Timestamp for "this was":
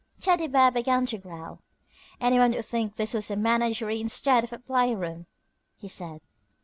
2.95-3.29